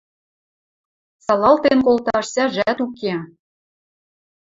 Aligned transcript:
Салалтен 1.25 1.79
колташ 1.85 2.25
сӓжӓт 2.33 2.77
уке. 2.85 3.13